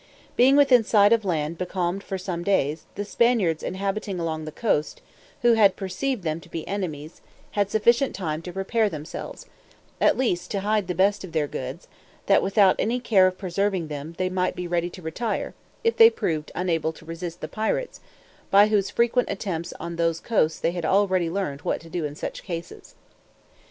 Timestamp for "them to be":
6.23-6.67